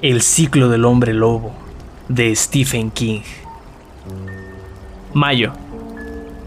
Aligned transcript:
El 0.00 0.22
ciclo 0.22 0.68
del 0.68 0.84
hombre 0.84 1.12
lobo 1.12 1.52
de 2.08 2.34
Stephen 2.36 2.92
King. 2.92 3.22
Mayo. 5.12 5.52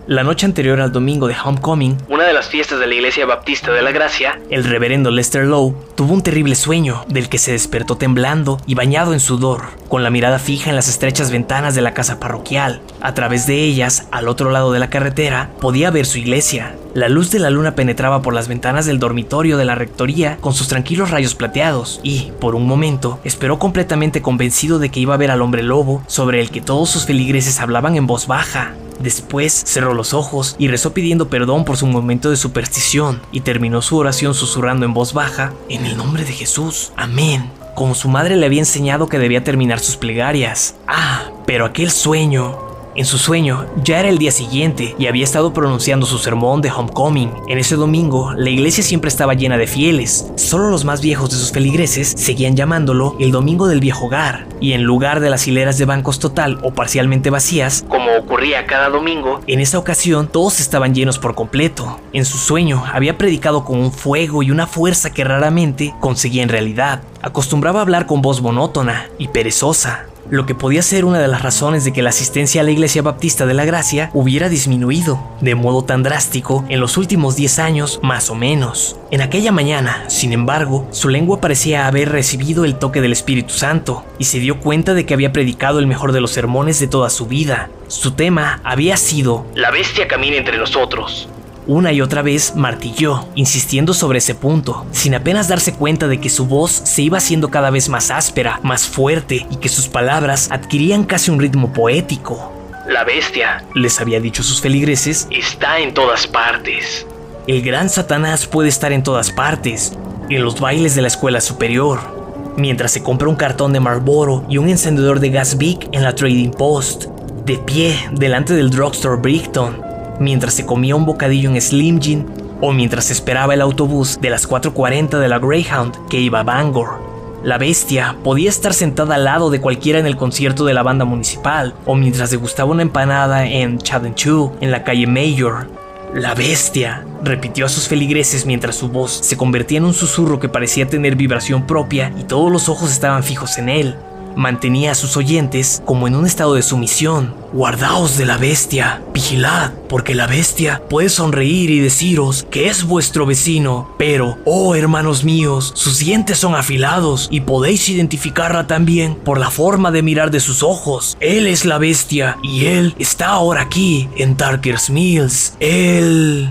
La 0.07 0.23
noche 0.23 0.47
anterior 0.47 0.81
al 0.81 0.91
domingo 0.91 1.27
de 1.27 1.35
Homecoming, 1.35 1.95
una 2.09 2.23
de 2.23 2.33
las 2.33 2.47
fiestas 2.47 2.79
de 2.79 2.87
la 2.87 2.95
Iglesia 2.95 3.27
Baptista 3.27 3.71
de 3.71 3.83
la 3.83 3.91
Gracia, 3.91 4.39
el 4.49 4.63
reverendo 4.63 5.11
Lester 5.11 5.45
Lowe 5.45 5.75
tuvo 5.93 6.15
un 6.15 6.23
terrible 6.23 6.55
sueño 6.55 7.05
del 7.07 7.29
que 7.29 7.37
se 7.37 7.51
despertó 7.51 7.97
temblando 7.97 8.59
y 8.65 8.73
bañado 8.73 9.13
en 9.13 9.19
sudor, 9.19 9.61
con 9.89 10.01
la 10.01 10.09
mirada 10.09 10.39
fija 10.39 10.71
en 10.71 10.75
las 10.75 10.89
estrechas 10.89 11.29
ventanas 11.29 11.75
de 11.75 11.81
la 11.81 11.93
casa 11.93 12.19
parroquial. 12.19 12.81
A 12.99 13.13
través 13.13 13.45
de 13.45 13.63
ellas, 13.63 14.07
al 14.11 14.27
otro 14.27 14.49
lado 14.49 14.71
de 14.71 14.79
la 14.79 14.89
carretera, 14.89 15.51
podía 15.59 15.91
ver 15.91 16.07
su 16.07 16.17
iglesia. 16.17 16.75
La 16.95 17.07
luz 17.07 17.29
de 17.29 17.37
la 17.37 17.51
luna 17.51 17.75
penetraba 17.75 18.23
por 18.23 18.33
las 18.33 18.47
ventanas 18.47 18.87
del 18.87 18.97
dormitorio 18.97 19.55
de 19.55 19.65
la 19.65 19.75
rectoría 19.75 20.37
con 20.37 20.53
sus 20.53 20.67
tranquilos 20.67 21.11
rayos 21.11 21.35
plateados 21.35 21.99
y, 22.01 22.31
por 22.39 22.55
un 22.55 22.65
momento, 22.65 23.19
esperó 23.23 23.59
completamente 23.59 24.23
convencido 24.23 24.79
de 24.79 24.89
que 24.89 24.99
iba 24.99 25.13
a 25.13 25.17
ver 25.17 25.29
al 25.29 25.43
hombre 25.43 25.61
lobo 25.61 26.01
sobre 26.07 26.41
el 26.41 26.49
que 26.49 26.59
todos 26.59 26.89
sus 26.89 27.05
feligreses 27.05 27.59
hablaban 27.59 27.95
en 27.95 28.07
voz 28.07 28.25
baja. 28.25 28.73
Después 29.01 29.63
cerró 29.65 29.93
los 29.93 30.13
ojos 30.13 30.55
y 30.59 30.67
rezó 30.67 30.93
pidiendo 30.93 31.29
perdón 31.29 31.65
por 31.65 31.77
su 31.77 31.87
momento 31.87 32.29
de 32.29 32.37
superstición 32.37 33.21
y 33.31 33.41
terminó 33.41 33.81
su 33.81 33.97
oración 33.97 34.33
susurrando 34.33 34.85
en 34.85 34.93
voz 34.93 35.13
baja, 35.13 35.53
en 35.69 35.85
el 35.85 35.97
nombre 35.97 36.23
de 36.23 36.33
Jesús, 36.33 36.91
amén, 36.95 37.49
como 37.75 37.95
su 37.95 38.09
madre 38.09 38.35
le 38.35 38.45
había 38.45 38.59
enseñado 38.59 39.07
que 39.07 39.17
debía 39.17 39.43
terminar 39.43 39.79
sus 39.79 39.97
plegarias. 39.97 40.75
Ah, 40.87 41.31
pero 41.45 41.65
aquel 41.65 41.89
sueño 41.89 42.70
en 42.95 43.05
su 43.05 43.17
sueño, 43.17 43.65
ya 43.83 43.99
era 43.99 44.09
el 44.09 44.17
día 44.17 44.31
siguiente 44.31 44.95
y 44.97 45.07
había 45.07 45.23
estado 45.23 45.53
pronunciando 45.53 46.05
su 46.05 46.17
sermón 46.17 46.61
de 46.61 46.71
Homecoming. 46.71 47.31
En 47.47 47.57
ese 47.57 47.75
domingo, 47.75 48.33
la 48.33 48.49
iglesia 48.49 48.83
siempre 48.83 49.07
estaba 49.07 49.33
llena 49.33 49.57
de 49.57 49.67
fieles. 49.67 50.31
Solo 50.35 50.69
los 50.69 50.83
más 50.83 51.01
viejos 51.01 51.29
de 51.29 51.37
sus 51.37 51.51
feligreses 51.51 52.13
seguían 52.17 52.55
llamándolo 52.55 53.15
el 53.19 53.31
Domingo 53.31 53.67
del 53.67 53.79
Viejo 53.79 54.07
Hogar. 54.07 54.45
Y 54.59 54.73
en 54.73 54.83
lugar 54.83 55.21
de 55.21 55.29
las 55.29 55.47
hileras 55.47 55.77
de 55.77 55.85
bancos 55.85 56.19
total 56.19 56.59
o 56.63 56.73
parcialmente 56.73 57.29
vacías, 57.29 57.83
como 57.87 58.11
ocurría 58.17 58.65
cada 58.67 58.89
domingo, 58.89 59.39
en 59.47 59.59
esa 59.59 59.79
ocasión 59.79 60.27
todos 60.27 60.59
estaban 60.59 60.93
llenos 60.93 61.17
por 61.17 61.33
completo. 61.33 61.99
En 62.13 62.25
su 62.25 62.37
sueño, 62.37 62.83
había 62.91 63.17
predicado 63.17 63.63
con 63.63 63.79
un 63.79 63.91
fuego 63.91 64.43
y 64.43 64.51
una 64.51 64.67
fuerza 64.67 65.11
que 65.11 65.23
raramente 65.23 65.93
conseguía 65.99 66.43
en 66.43 66.49
realidad. 66.49 67.01
Acostumbraba 67.21 67.81
hablar 67.81 68.05
con 68.05 68.21
voz 68.21 68.41
monótona 68.41 69.09
y 69.17 69.29
perezosa, 69.29 70.05
lo 70.31 70.45
que 70.45 70.55
podía 70.55 70.81
ser 70.81 71.03
una 71.03 71.19
de 71.19 71.27
las 71.27 71.41
razones 71.41 71.83
de 71.83 71.91
que 71.91 72.01
la 72.01 72.09
asistencia 72.09 72.61
a 72.61 72.63
la 72.63 72.71
Iglesia 72.71 73.01
Baptista 73.01 73.45
de 73.45 73.53
la 73.53 73.65
Gracia 73.65 74.09
hubiera 74.13 74.47
disminuido 74.47 75.21
de 75.41 75.55
modo 75.55 75.83
tan 75.83 76.03
drástico 76.03 76.63
en 76.69 76.79
los 76.79 76.95
últimos 76.95 77.35
10 77.35 77.59
años, 77.59 77.99
más 78.01 78.29
o 78.29 78.35
menos. 78.35 78.95
En 79.11 79.19
aquella 79.19 79.51
mañana, 79.51 80.09
sin 80.09 80.31
embargo, 80.31 80.87
su 80.91 81.09
lengua 81.09 81.41
parecía 81.41 81.85
haber 81.85 82.09
recibido 82.09 82.63
el 82.63 82.79
toque 82.79 83.01
del 83.01 83.11
Espíritu 83.11 83.53
Santo 83.53 84.05
y 84.19 84.23
se 84.23 84.39
dio 84.39 84.61
cuenta 84.61 84.93
de 84.93 85.05
que 85.05 85.13
había 85.13 85.33
predicado 85.33 85.79
el 85.79 85.87
mejor 85.87 86.13
de 86.13 86.21
los 86.21 86.31
sermones 86.31 86.79
de 86.79 86.87
toda 86.87 87.09
su 87.09 87.25
vida. 87.27 87.69
Su 87.87 88.11
tema 88.11 88.61
había 88.63 88.95
sido 88.95 89.45
La 89.53 89.69
bestia 89.69 90.07
camina 90.07 90.37
entre 90.37 90.57
nosotros, 90.57 91.27
una 91.67 91.91
y 91.93 92.01
otra 92.01 92.21
vez 92.21 92.55
martilló, 92.55 93.27
insistiendo 93.35 93.93
sobre 93.93 94.17
ese 94.17 94.35
punto, 94.35 94.85
sin 94.91 95.15
apenas 95.15 95.47
darse 95.47 95.73
cuenta 95.73 96.07
de 96.07 96.19
que 96.19 96.29
su 96.29 96.45
voz 96.45 96.71
se 96.71 97.03
iba 97.03 97.17
haciendo 97.17 97.49
cada 97.49 97.69
vez 97.69 97.89
más 97.89 98.11
áspera, 98.11 98.59
más 98.63 98.87
fuerte 98.87 99.45
y 99.49 99.57
que 99.57 99.69
sus 99.69 99.87
palabras 99.87 100.49
adquirían 100.51 101.03
casi 101.03 101.31
un 101.31 101.39
ritmo 101.39 101.71
poético. 101.71 102.51
La 102.87 103.03
bestia, 103.03 103.63
les 103.75 104.01
había 104.01 104.19
dicho 104.19 104.43
sus 104.43 104.59
feligreses, 104.59 105.27
está 105.29 105.79
en 105.79 105.93
todas 105.93 106.25
partes. 106.27 107.05
El 107.47 107.61
gran 107.61 107.89
Satanás 107.89 108.47
puede 108.47 108.69
estar 108.69 108.91
en 108.91 109.03
todas 109.03 109.31
partes, 109.31 109.93
en 110.29 110.43
los 110.43 110.59
bailes 110.59 110.95
de 110.95 111.01
la 111.01 111.07
escuela 111.07 111.41
superior, 111.41 112.53
mientras 112.57 112.91
se 112.91 113.03
compra 113.03 113.29
un 113.29 113.35
cartón 113.35 113.73
de 113.73 113.79
Marlboro 113.79 114.45
y 114.49 114.57
un 114.57 114.69
encendedor 114.69 115.19
de 115.19 115.29
gas 115.29 115.57
Big 115.57 115.89
en 115.91 116.03
la 116.03 116.15
Trading 116.15 116.51
Post, 116.51 117.05
de 117.45 117.57
pie 117.57 117.97
delante 118.13 118.53
del 118.53 118.69
drugstore 118.69 119.21
Brickton, 119.21 119.90
mientras 120.21 120.53
se 120.53 120.65
comía 120.65 120.95
un 120.95 121.05
bocadillo 121.05 121.49
en 121.49 121.59
Slim 121.59 121.99
Jim 121.99 122.25
o 122.61 122.71
mientras 122.71 123.09
esperaba 123.09 123.55
el 123.55 123.61
autobús 123.61 124.19
de 124.21 124.29
las 124.29 124.47
4.40 124.47 125.17
de 125.17 125.27
la 125.27 125.39
Greyhound 125.39 126.07
que 126.07 126.19
iba 126.19 126.41
a 126.41 126.43
Bangor. 126.43 127.11
La 127.43 127.57
bestia 127.57 128.15
podía 128.23 128.49
estar 128.49 128.73
sentada 128.73 129.15
al 129.15 129.25
lado 129.25 129.49
de 129.49 129.59
cualquiera 129.59 129.97
en 129.97 130.05
el 130.05 130.15
concierto 130.15 130.63
de 130.63 130.75
la 130.75 130.83
banda 130.83 131.05
municipal 131.05 131.73
o 131.87 131.95
mientras 131.95 132.29
degustaba 132.29 132.69
una 132.69 132.83
empanada 132.83 133.47
en 133.47 133.79
Chadenchu 133.79 134.51
en 134.61 134.69
la 134.69 134.83
calle 134.83 135.07
Mayor. 135.07 135.67
La 136.13 136.35
bestia, 136.35 137.03
repitió 137.23 137.65
a 137.65 137.69
sus 137.69 137.87
feligreses 137.87 138.45
mientras 138.45 138.75
su 138.75 138.89
voz 138.89 139.11
se 139.11 139.37
convertía 139.37 139.79
en 139.79 139.85
un 139.85 139.93
susurro 139.93 140.39
que 140.39 140.49
parecía 140.49 140.87
tener 140.87 141.15
vibración 141.15 141.65
propia 141.65 142.13
y 142.19 142.25
todos 142.25 142.51
los 142.51 142.69
ojos 142.69 142.91
estaban 142.91 143.23
fijos 143.23 143.57
en 143.57 143.69
él 143.69 143.95
mantenía 144.35 144.91
a 144.91 144.95
sus 144.95 145.17
oyentes 145.17 145.81
como 145.85 146.07
en 146.07 146.15
un 146.15 146.25
estado 146.25 146.55
de 146.55 146.61
sumisión. 146.61 147.35
Guardaos 147.53 148.17
de 148.17 148.25
la 148.25 148.37
bestia, 148.37 149.01
vigilad, 149.13 149.71
porque 149.89 150.15
la 150.15 150.27
bestia 150.27 150.81
puede 150.89 151.09
sonreír 151.09 151.69
y 151.69 151.79
deciros 151.79 152.47
que 152.49 152.67
es 152.67 152.83
vuestro 152.83 153.25
vecino, 153.25 153.93
pero, 153.97 154.37
oh 154.45 154.75
hermanos 154.75 155.23
míos, 155.23 155.71
sus 155.75 155.99
dientes 155.99 156.37
son 156.37 156.55
afilados 156.55 157.27
y 157.29 157.41
podéis 157.41 157.89
identificarla 157.89 158.67
también 158.67 159.15
por 159.15 159.39
la 159.39 159.49
forma 159.49 159.91
de 159.91 160.01
mirar 160.01 160.31
de 160.31 160.39
sus 160.39 160.63
ojos. 160.63 161.17
Él 161.19 161.47
es 161.47 161.65
la 161.65 161.77
bestia 161.77 162.37
y 162.41 162.65
él 162.65 162.95
está 162.99 163.29
ahora 163.29 163.61
aquí, 163.61 164.09
en 164.15 164.37
Darker's 164.37 164.89
Mills. 164.89 165.55
Él... 165.59 166.49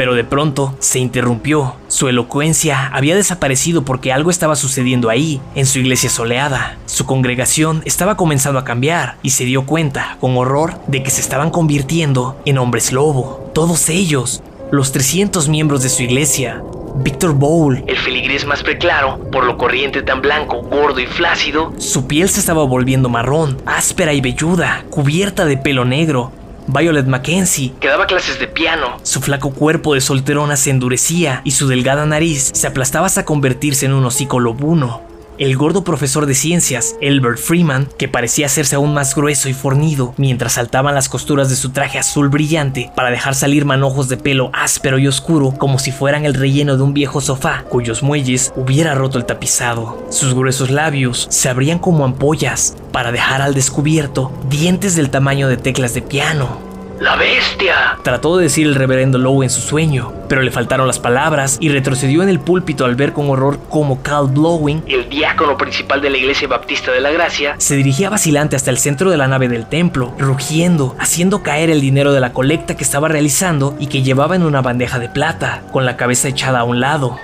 Pero 0.00 0.14
de 0.14 0.24
pronto 0.24 0.74
se 0.78 0.98
interrumpió. 0.98 1.76
Su 1.88 2.08
elocuencia 2.08 2.86
había 2.94 3.14
desaparecido 3.14 3.84
porque 3.84 4.14
algo 4.14 4.30
estaba 4.30 4.56
sucediendo 4.56 5.10
ahí, 5.10 5.42
en 5.54 5.66
su 5.66 5.78
iglesia 5.78 6.08
soleada. 6.08 6.78
Su 6.86 7.04
congregación 7.04 7.82
estaba 7.84 8.16
comenzando 8.16 8.58
a 8.58 8.64
cambiar 8.64 9.16
y 9.22 9.28
se 9.28 9.44
dio 9.44 9.66
cuenta, 9.66 10.16
con 10.18 10.38
horror, 10.38 10.80
de 10.86 11.02
que 11.02 11.10
se 11.10 11.20
estaban 11.20 11.50
convirtiendo 11.50 12.40
en 12.46 12.56
hombres 12.56 12.92
lobo. 12.92 13.50
Todos 13.52 13.90
ellos, 13.90 14.42
los 14.72 14.90
300 14.90 15.50
miembros 15.50 15.82
de 15.82 15.90
su 15.90 16.02
iglesia, 16.02 16.62
Victor 16.94 17.34
Bowl, 17.34 17.84
el 17.86 17.98
feligrés 17.98 18.46
más 18.46 18.62
preclaro, 18.62 19.18
por 19.30 19.44
lo 19.44 19.58
corriente 19.58 20.02
tan 20.02 20.22
blanco, 20.22 20.62
gordo 20.62 21.00
y 21.00 21.06
flácido, 21.06 21.74
su 21.76 22.06
piel 22.06 22.30
se 22.30 22.40
estaba 22.40 22.64
volviendo 22.64 23.10
marrón, 23.10 23.58
áspera 23.66 24.14
y 24.14 24.22
velluda, 24.22 24.84
cubierta 24.88 25.44
de 25.44 25.58
pelo 25.58 25.84
negro, 25.84 26.32
Violet 26.66 27.06
Mackenzie, 27.06 27.72
que 27.80 27.88
daba 27.88 28.06
clases 28.06 28.38
de 28.38 28.46
piano. 28.46 28.98
Su 29.02 29.20
flaco 29.20 29.52
cuerpo 29.52 29.94
de 29.94 30.00
solterona 30.00 30.56
se 30.56 30.70
endurecía 30.70 31.40
y 31.44 31.52
su 31.52 31.68
delgada 31.68 32.06
nariz 32.06 32.50
se 32.54 32.66
aplastaba 32.66 33.06
hasta 33.06 33.24
convertirse 33.24 33.86
en 33.86 33.92
un 33.92 34.04
hocico 34.04 34.40
lobuno 34.40 35.09
el 35.40 35.56
gordo 35.56 35.84
profesor 35.84 36.26
de 36.26 36.34
ciencias, 36.34 36.96
Elbert 37.00 37.38
Freeman, 37.38 37.88
que 37.96 38.08
parecía 38.08 38.44
hacerse 38.44 38.76
aún 38.76 38.92
más 38.92 39.14
grueso 39.14 39.48
y 39.48 39.54
fornido 39.54 40.12
mientras 40.18 40.52
saltaban 40.52 40.94
las 40.94 41.08
costuras 41.08 41.48
de 41.48 41.56
su 41.56 41.70
traje 41.70 41.98
azul 41.98 42.28
brillante 42.28 42.92
para 42.94 43.10
dejar 43.10 43.34
salir 43.34 43.64
manojos 43.64 44.10
de 44.10 44.18
pelo 44.18 44.50
áspero 44.52 44.98
y 44.98 45.08
oscuro 45.08 45.54
como 45.56 45.78
si 45.78 45.92
fueran 45.92 46.26
el 46.26 46.34
relleno 46.34 46.76
de 46.76 46.82
un 46.82 46.92
viejo 46.92 47.22
sofá 47.22 47.64
cuyos 47.70 48.02
muelles 48.02 48.52
hubiera 48.54 48.94
roto 48.94 49.16
el 49.16 49.24
tapizado. 49.24 50.06
Sus 50.10 50.34
gruesos 50.34 50.70
labios 50.70 51.26
se 51.30 51.48
abrían 51.48 51.78
como 51.78 52.04
ampollas 52.04 52.76
para 52.92 53.10
dejar 53.10 53.40
al 53.40 53.54
descubierto 53.54 54.32
dientes 54.50 54.94
del 54.94 55.08
tamaño 55.08 55.48
de 55.48 55.56
teclas 55.56 55.94
de 55.94 56.02
piano. 56.02 56.69
¡La 57.00 57.16
bestia! 57.16 57.98
Trató 58.02 58.36
de 58.36 58.42
decir 58.42 58.66
el 58.66 58.74
reverendo 58.74 59.16
Lowe 59.16 59.42
en 59.42 59.48
su 59.48 59.62
sueño, 59.62 60.12
pero 60.28 60.42
le 60.42 60.50
faltaron 60.50 60.86
las 60.86 60.98
palabras 60.98 61.56
y 61.58 61.70
retrocedió 61.70 62.22
en 62.22 62.28
el 62.28 62.40
púlpito 62.40 62.84
al 62.84 62.94
ver 62.94 63.14
con 63.14 63.30
horror 63.30 63.58
cómo 63.70 64.02
Cal 64.02 64.26
Blowing, 64.26 64.82
el 64.86 65.08
diácono 65.08 65.56
principal 65.56 66.02
de 66.02 66.10
la 66.10 66.18
iglesia 66.18 66.46
baptista 66.46 66.92
de 66.92 67.00
la 67.00 67.10
gracia, 67.10 67.54
se 67.56 67.74
dirigía 67.74 68.10
vacilante 68.10 68.54
hasta 68.54 68.70
el 68.70 68.76
centro 68.76 69.10
de 69.10 69.16
la 69.16 69.28
nave 69.28 69.48
del 69.48 69.64
templo, 69.64 70.12
rugiendo, 70.18 70.94
haciendo 70.98 71.42
caer 71.42 71.70
el 71.70 71.80
dinero 71.80 72.12
de 72.12 72.20
la 72.20 72.34
colecta 72.34 72.76
que 72.76 72.84
estaba 72.84 73.08
realizando 73.08 73.74
y 73.78 73.86
que 73.86 74.02
llevaba 74.02 74.36
en 74.36 74.42
una 74.42 74.60
bandeja 74.60 74.98
de 74.98 75.08
plata, 75.08 75.62
con 75.72 75.86
la 75.86 75.96
cabeza 75.96 76.28
echada 76.28 76.60
a 76.60 76.64
un 76.64 76.80
lado. 76.80 77.18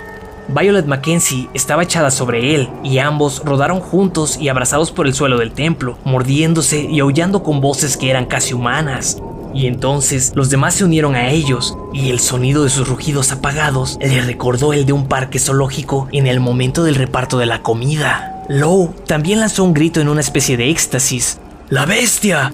Violet 0.48 0.86
Mackenzie 0.86 1.50
estaba 1.52 1.82
echada 1.82 2.10
sobre 2.10 2.54
él 2.54 2.70
y 2.82 2.96
ambos 2.96 3.42
rodaron 3.44 3.80
juntos 3.80 4.38
y 4.38 4.48
abrazados 4.48 4.90
por 4.90 5.06
el 5.06 5.12
suelo 5.12 5.36
del 5.36 5.52
templo, 5.52 5.98
mordiéndose 6.04 6.80
y 6.80 7.00
aullando 7.00 7.42
con 7.42 7.60
voces 7.60 7.98
que 7.98 8.08
eran 8.08 8.24
casi 8.24 8.54
humanas. 8.54 9.20
Y 9.56 9.68
entonces 9.68 10.32
los 10.34 10.50
demás 10.50 10.74
se 10.74 10.84
unieron 10.84 11.14
a 11.14 11.30
ellos 11.30 11.78
y 11.94 12.10
el 12.10 12.20
sonido 12.20 12.62
de 12.62 12.68
sus 12.68 12.86
rugidos 12.86 13.32
apagados 13.32 13.96
le 14.02 14.20
recordó 14.20 14.74
el 14.74 14.84
de 14.84 14.92
un 14.92 15.08
parque 15.08 15.38
zoológico 15.38 16.08
en 16.12 16.26
el 16.26 16.40
momento 16.40 16.84
del 16.84 16.94
reparto 16.94 17.38
de 17.38 17.46
la 17.46 17.62
comida. 17.62 18.44
Lowe 18.50 18.92
también 19.06 19.40
lanzó 19.40 19.64
un 19.64 19.72
grito 19.72 19.98
en 19.98 20.10
una 20.10 20.20
especie 20.20 20.58
de 20.58 20.68
éxtasis. 20.68 21.38
¡La 21.70 21.86
bestia! 21.86 22.52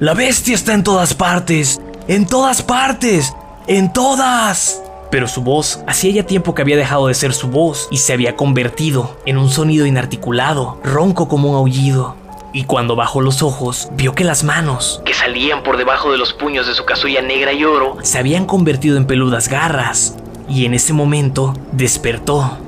¡La 0.00 0.14
bestia 0.14 0.56
está 0.56 0.74
en 0.74 0.82
todas 0.82 1.14
partes! 1.14 1.80
¡En 2.08 2.26
todas 2.26 2.60
partes! 2.60 3.32
¡En 3.68 3.92
todas! 3.92 4.82
Pero 5.12 5.28
su 5.28 5.42
voz 5.42 5.78
hacía 5.86 6.10
ya 6.10 6.26
tiempo 6.26 6.56
que 6.56 6.62
había 6.62 6.76
dejado 6.76 7.06
de 7.06 7.14
ser 7.14 7.34
su 7.34 7.50
voz 7.50 7.86
y 7.92 7.98
se 7.98 8.14
había 8.14 8.34
convertido 8.34 9.16
en 9.26 9.38
un 9.38 9.48
sonido 9.48 9.86
inarticulado, 9.86 10.80
ronco 10.82 11.28
como 11.28 11.50
un 11.50 11.56
aullido 11.56 12.16
y 12.52 12.64
cuando 12.64 12.96
bajó 12.96 13.20
los 13.20 13.42
ojos, 13.42 13.88
vio 13.92 14.14
que 14.14 14.24
las 14.24 14.44
manos, 14.44 15.02
que 15.04 15.14
salían 15.14 15.62
por 15.62 15.76
debajo 15.76 16.12
de 16.12 16.18
los 16.18 16.32
puños 16.32 16.66
de 16.66 16.74
su 16.74 16.84
casulla 16.84 17.22
negra 17.22 17.52
y 17.52 17.64
oro, 17.64 17.96
se 18.02 18.18
habían 18.18 18.44
convertido 18.44 18.96
en 18.96 19.06
peludas 19.06 19.48
garras. 19.48 20.16
Y 20.48 20.66
en 20.66 20.74
ese 20.74 20.92
momento 20.92 21.54
despertó. 21.72 22.58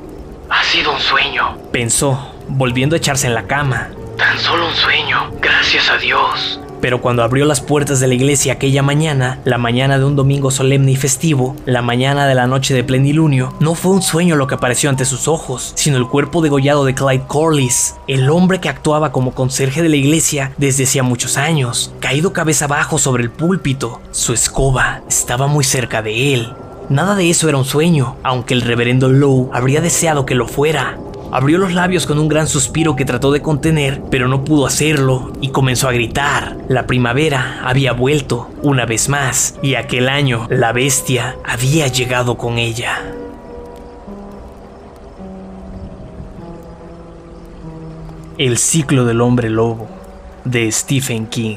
Ha 0.48 0.64
sido 0.64 0.92
un 0.92 1.00
sueño, 1.00 1.58
pensó, 1.72 2.32
volviendo 2.48 2.94
a 2.94 2.98
echarse 2.98 3.26
en 3.26 3.34
la 3.34 3.46
cama. 3.46 3.90
Tan 4.16 4.38
solo 4.38 4.66
un 4.68 4.74
sueño, 4.74 5.30
gracias 5.40 5.90
a 5.90 5.98
Dios. 5.98 6.60
Pero 6.84 7.00
cuando 7.00 7.22
abrió 7.22 7.46
las 7.46 7.62
puertas 7.62 7.98
de 7.98 8.08
la 8.08 8.12
iglesia 8.12 8.52
aquella 8.52 8.82
mañana, 8.82 9.40
la 9.46 9.56
mañana 9.56 9.98
de 9.98 10.04
un 10.04 10.16
domingo 10.16 10.50
solemne 10.50 10.92
y 10.92 10.96
festivo, 10.96 11.56
la 11.64 11.80
mañana 11.80 12.26
de 12.26 12.34
la 12.34 12.46
noche 12.46 12.74
de 12.74 12.84
plenilunio, 12.84 13.54
no 13.58 13.74
fue 13.74 13.92
un 13.92 14.02
sueño 14.02 14.36
lo 14.36 14.46
que 14.46 14.56
apareció 14.56 14.90
ante 14.90 15.06
sus 15.06 15.26
ojos, 15.26 15.72
sino 15.76 15.96
el 15.96 16.06
cuerpo 16.06 16.42
degollado 16.42 16.84
de 16.84 16.94
Clyde 16.94 17.24
Corliss, 17.26 17.94
el 18.06 18.28
hombre 18.28 18.60
que 18.60 18.68
actuaba 18.68 19.12
como 19.12 19.32
conserje 19.32 19.80
de 19.80 19.88
la 19.88 19.96
iglesia 19.96 20.52
desde 20.58 20.84
hacía 20.84 21.02
muchos 21.02 21.38
años, 21.38 21.94
caído 22.00 22.34
cabeza 22.34 22.66
abajo 22.66 22.98
sobre 22.98 23.22
el 23.22 23.30
púlpito. 23.30 24.02
Su 24.10 24.34
escoba 24.34 25.00
estaba 25.08 25.46
muy 25.46 25.64
cerca 25.64 26.02
de 26.02 26.34
él. 26.34 26.52
Nada 26.90 27.14
de 27.14 27.30
eso 27.30 27.48
era 27.48 27.56
un 27.56 27.64
sueño, 27.64 28.16
aunque 28.22 28.52
el 28.52 28.60
reverendo 28.60 29.08
Lowe 29.08 29.48
habría 29.54 29.80
deseado 29.80 30.26
que 30.26 30.34
lo 30.34 30.46
fuera. 30.46 30.98
Abrió 31.34 31.58
los 31.58 31.74
labios 31.74 32.06
con 32.06 32.20
un 32.20 32.28
gran 32.28 32.46
suspiro 32.46 32.94
que 32.94 33.04
trató 33.04 33.32
de 33.32 33.42
contener, 33.42 34.00
pero 34.08 34.28
no 34.28 34.44
pudo 34.44 34.66
hacerlo 34.66 35.32
y 35.40 35.48
comenzó 35.48 35.88
a 35.88 35.92
gritar. 35.92 36.56
La 36.68 36.86
primavera 36.86 37.60
había 37.64 37.92
vuelto 37.92 38.52
una 38.62 38.86
vez 38.86 39.08
más 39.08 39.58
y 39.60 39.74
aquel 39.74 40.08
año 40.08 40.46
la 40.48 40.72
bestia 40.72 41.36
había 41.44 41.88
llegado 41.88 42.36
con 42.36 42.58
ella. 42.58 43.02
El 48.38 48.56
ciclo 48.56 49.04
del 49.04 49.20
hombre 49.20 49.50
lobo 49.50 49.88
de 50.44 50.70
Stephen 50.70 51.26
King. 51.26 51.56